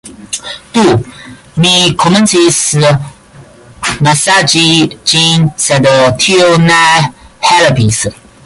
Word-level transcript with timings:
Do, 0.77 0.85
mi 1.63 1.73
komencis 2.03 2.57
masaĝi 4.09 4.65
ĝin 5.13 5.47
sed 5.67 5.89
tio 6.25 6.53
ne 6.69 6.83
helpis 7.51 8.03